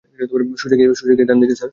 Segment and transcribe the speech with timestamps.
[0.61, 1.69] সোজা গিয়ে ডানদিকে, স্যার।